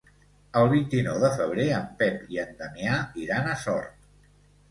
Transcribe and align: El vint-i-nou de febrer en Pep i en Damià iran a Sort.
El 0.59 0.69
vint-i-nou 0.69 1.17
de 1.23 1.29
febrer 1.33 1.65
en 1.81 1.85
Pep 2.01 2.33
i 2.37 2.41
en 2.45 2.57
Damià 2.63 2.97
iran 3.27 3.51
a 3.53 3.59
Sort. 3.67 4.09